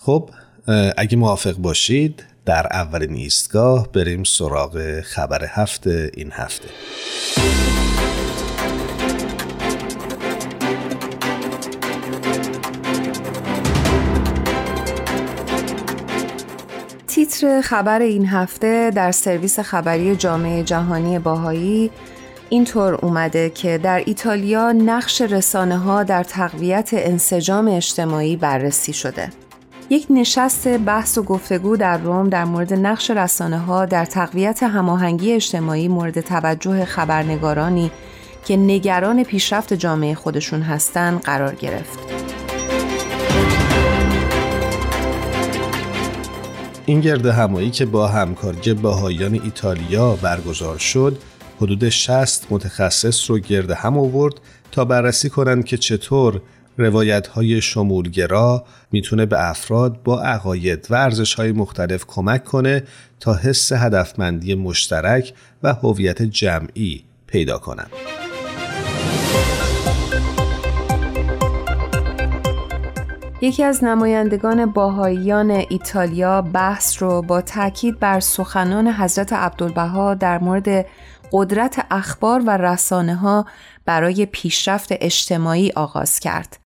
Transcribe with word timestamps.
خب 0.00 0.30
اگه 0.96 1.16
موافق 1.16 1.54
باشید 1.54 2.24
در 2.44 2.66
اولین 2.70 3.14
ایستگاه 3.14 3.92
بریم 3.92 4.24
سراغ 4.24 5.00
خبر 5.00 5.44
هفته 5.48 6.10
این 6.14 6.30
هفته 6.32 6.68
تیتر 17.06 17.60
خبر 17.60 18.02
این 18.02 18.26
هفته 18.26 18.90
در 18.94 19.12
سرویس 19.12 19.60
خبری 19.60 20.16
جامعه 20.16 20.62
جهانی 20.62 21.18
باهایی 21.18 21.90
اینطور 22.48 22.94
اومده 22.94 23.50
که 23.50 23.78
در 23.78 24.02
ایتالیا 24.06 24.72
نقش 24.72 25.20
رسانه 25.20 25.78
ها 25.78 26.02
در 26.02 26.24
تقویت 26.24 26.90
انسجام 26.92 27.68
اجتماعی 27.68 28.36
بررسی 28.36 28.92
شده. 28.92 29.30
یک 29.90 30.06
نشست 30.10 30.68
بحث 30.68 31.18
و 31.18 31.22
گفتگو 31.22 31.76
در 31.76 31.98
روم 31.98 32.28
در 32.28 32.44
مورد 32.44 32.74
نقش 32.74 33.10
رسانه 33.10 33.58
ها 33.58 33.86
در 33.86 34.04
تقویت 34.04 34.62
هماهنگی 34.62 35.32
اجتماعی 35.32 35.88
مورد 35.88 36.20
توجه 36.20 36.84
خبرنگارانی 36.84 37.90
که 38.44 38.56
نگران 38.56 39.24
پیشرفت 39.24 39.74
جامعه 39.74 40.14
خودشون 40.14 40.62
هستند 40.62 41.20
قرار 41.20 41.54
گرفت. 41.54 41.98
این 46.86 47.00
گرد 47.00 47.26
همایی 47.26 47.70
که 47.70 47.86
با 47.86 48.08
همکاری 48.08 48.74
باهایان 48.74 49.34
ایتالیا 49.44 50.16
برگزار 50.22 50.78
شد 50.78 51.18
حدود 51.56 51.88
60 51.88 52.46
متخصص 52.50 53.30
رو 53.30 53.38
گرد 53.38 53.70
هم 53.70 53.98
آورد 53.98 54.34
تا 54.72 54.84
بررسی 54.84 55.30
کنند 55.30 55.64
که 55.64 55.76
چطور 55.76 56.40
روایت 56.78 57.26
های 57.26 57.60
شمولگرا 57.60 58.64
می‌تونه 58.92 59.26
به 59.26 59.50
افراد 59.50 60.02
با 60.02 60.22
عقاید 60.22 60.86
و 60.90 60.94
ارزش 60.94 61.34
های 61.34 61.52
مختلف 61.52 62.04
کمک 62.06 62.44
کنه 62.44 62.82
تا 63.20 63.34
حس 63.34 63.72
هدفمندی 63.72 64.54
مشترک 64.54 65.32
و 65.62 65.74
هویت 65.74 66.22
جمعی 66.22 67.04
پیدا 67.26 67.58
کنند. 67.58 67.90
یکی 73.42 73.64
از 73.64 73.84
نمایندگان 73.84 74.66
باهاییان 74.66 75.50
ایتالیا 75.50 76.42
بحث 76.42 77.02
رو 77.02 77.22
با 77.22 77.40
تاکید 77.40 77.98
بر 77.98 78.20
سخنان 78.20 78.88
حضرت 78.88 79.32
عبدالبها 79.32 80.14
در 80.14 80.38
مورد 80.38 80.86
قدرت 81.32 81.86
اخبار 81.90 82.42
و 82.46 82.50
رسانه 82.50 83.14
ها 83.14 83.46
برای 83.84 84.26
پیشرفت 84.26 84.88
اجتماعی 84.90 85.72
آغاز 85.76 86.20
کرد. 86.20 86.67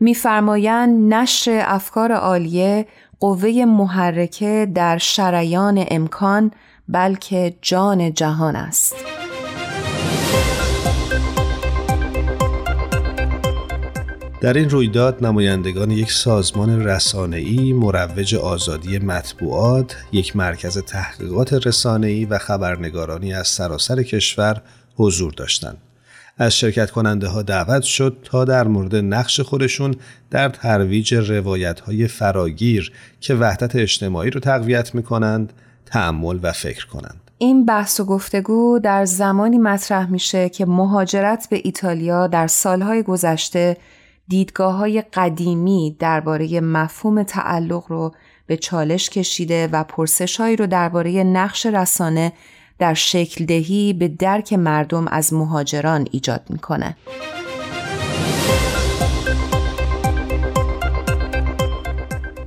میفرمایند 0.00 1.14
نشر 1.14 1.64
افکار 1.66 2.12
عالیه 2.12 2.86
قوه 3.20 3.64
محرکه 3.64 4.68
در 4.74 4.98
شریان 4.98 5.84
امکان 5.88 6.50
بلکه 6.88 7.54
جان 7.62 8.14
جهان 8.14 8.56
است. 8.56 8.94
در 14.40 14.52
این 14.52 14.70
رویداد 14.70 15.26
نمایندگان 15.26 15.90
یک 15.90 16.12
سازمان 16.12 16.84
رسانه‌ای 16.84 17.72
مروج 17.72 18.34
آزادی 18.34 18.98
مطبوعات، 18.98 19.96
یک 20.12 20.36
مرکز 20.36 20.78
تحقیقات 20.78 21.66
رسانه‌ای 21.66 22.24
و 22.24 22.38
خبرنگارانی 22.38 23.34
از 23.34 23.48
سراسر 23.48 24.02
کشور 24.02 24.62
حضور 24.96 25.32
داشتند. 25.32 25.78
از 26.40 26.56
شرکت 26.56 26.90
کننده 26.90 27.28
ها 27.28 27.42
دعوت 27.42 27.82
شد 27.82 28.16
تا 28.24 28.44
در 28.44 28.68
مورد 28.68 28.96
نقش 28.96 29.40
خودشون 29.40 29.94
در 30.30 30.48
ترویج 30.48 31.14
روایت 31.14 31.80
های 31.80 32.08
فراگیر 32.08 32.92
که 33.20 33.34
وحدت 33.34 33.76
اجتماعی 33.76 34.30
رو 34.30 34.40
تقویت 34.40 34.94
می 34.94 35.02
کنند 35.02 35.52
تعمل 35.86 36.38
و 36.42 36.52
فکر 36.52 36.86
کنند. 36.86 37.20
این 37.38 37.66
بحث 37.66 38.00
و 38.00 38.04
گفتگو 38.04 38.78
در 38.78 39.04
زمانی 39.04 39.58
مطرح 39.58 40.10
میشه 40.10 40.48
که 40.48 40.66
مهاجرت 40.66 41.46
به 41.50 41.60
ایتالیا 41.64 42.26
در 42.26 42.46
سالهای 42.46 43.02
گذشته 43.02 43.76
دیدگاه 44.28 44.74
های 44.74 45.02
قدیمی 45.14 45.96
درباره 45.98 46.60
مفهوم 46.60 47.22
تعلق 47.22 47.84
رو 47.88 48.14
به 48.46 48.56
چالش 48.56 49.10
کشیده 49.10 49.68
و 49.72 49.84
پرسشهایی 49.84 50.56
رو 50.56 50.66
درباره 50.66 51.24
نقش 51.24 51.66
رسانه 51.66 52.32
در 52.80 52.94
شکل 52.94 53.44
دهی 53.44 53.92
به 53.92 54.08
درک 54.08 54.52
مردم 54.52 55.08
از 55.08 55.32
مهاجران 55.32 56.06
ایجاد 56.10 56.42
می‌کنه. 56.48 56.96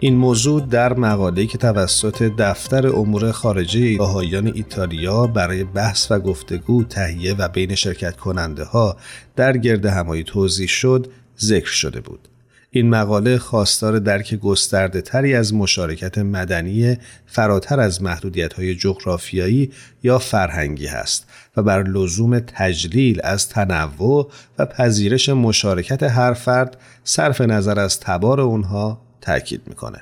این 0.00 0.16
موضوع 0.16 0.60
در 0.60 0.94
مقاله‌ای 0.94 1.46
که 1.46 1.58
توسط 1.58 2.22
دفتر 2.22 2.86
امور 2.86 3.32
خارجه 3.32 3.98
آهایان 4.00 4.46
ایتالیا 4.54 5.26
برای 5.26 5.64
بحث 5.64 6.10
و 6.10 6.18
گفتگو 6.18 6.84
تهیه 6.84 7.34
و 7.34 7.48
بین 7.48 7.74
شرکت 7.74 8.16
کننده 8.16 8.64
ها 8.64 8.96
در 9.36 9.56
گرد 9.56 9.86
همایی 9.86 10.24
توضیح 10.24 10.68
شد 10.68 11.06
ذکر 11.40 11.70
شده 11.70 12.00
بود. 12.00 12.28
این 12.76 12.90
مقاله 12.90 13.38
خواستار 13.38 13.98
درک 13.98 14.34
گسترده 14.34 15.00
تری 15.00 15.34
از 15.34 15.54
مشارکت 15.54 16.18
مدنی 16.18 16.96
فراتر 17.26 17.80
از 17.80 18.02
محدودیت 18.02 18.52
های 18.52 18.74
جغرافیایی 18.74 19.72
یا 20.02 20.18
فرهنگی 20.18 20.86
است 20.86 21.26
و 21.56 21.62
بر 21.62 21.82
لزوم 21.82 22.38
تجلیل 22.38 23.20
از 23.24 23.48
تنوع 23.48 24.30
و 24.58 24.66
پذیرش 24.66 25.28
مشارکت 25.28 26.02
هر 26.02 26.32
فرد 26.32 26.76
صرف 27.04 27.40
نظر 27.40 27.80
از 27.80 28.00
تبار 28.00 28.40
اونها 28.40 29.00
تاکید 29.20 29.62
می‌کنه. 29.66 29.98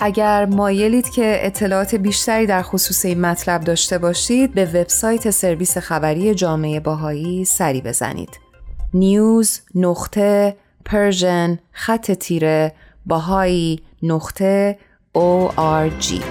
اگر 0.00 0.44
مایلید 0.44 1.10
که 1.10 1.38
اطلاعات 1.40 1.94
بیشتری 1.94 2.46
در 2.46 2.62
خصوص 2.62 3.04
این 3.04 3.20
مطلب 3.20 3.60
داشته 3.60 3.98
باشید 3.98 4.54
به 4.54 4.64
وبسایت 4.64 5.30
سرویس 5.30 5.78
خبری 5.78 6.34
جامعه 6.34 6.80
باهایی 6.80 7.44
سری 7.44 7.80
بزنید. 7.80 8.40
نیوز 8.94 9.60
نقطه 9.74 10.56
پرژن 10.84 11.58
خط 11.72 12.12
تیره 12.12 12.72
باهایی 13.06 13.80
نقطه 14.02 14.78
ORG 15.18 16.22